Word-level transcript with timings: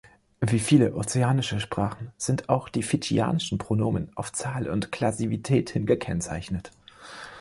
Wie 0.39 0.57
viele 0.57 0.95
ozeanische 0.95 1.59
Sprachen 1.59 2.11
sind 2.17 2.49
auch 2.49 2.69
die 2.69 2.81
fidschianischen 2.81 3.59
Pronomen 3.59 4.09
auf 4.15 4.33
Zahl 4.33 4.67
und 4.67 4.91
Klasivität 4.91 5.69
hin 5.69 5.85
gekennzeichnet. 5.85 6.71